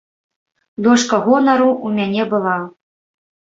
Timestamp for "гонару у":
1.27-1.93